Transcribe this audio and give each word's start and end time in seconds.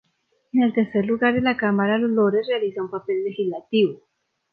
En 0.51 0.73
tercer 0.73 1.05
lugar 1.05 1.35
la 1.43 1.57
Cámara 1.57 1.93
de 1.93 1.99
los 1.99 2.09
Lores 2.09 2.47
realiza 2.47 2.81
un 2.81 2.89
papel 2.89 3.23
legislativo. 3.23 3.99